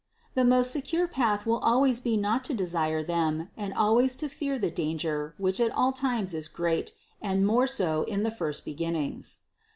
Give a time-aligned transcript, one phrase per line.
[0.33, 4.57] The most secure path will always be not to desire them, and always to fear
[4.57, 9.41] the danger which at all times is great and more so in the first beginnings.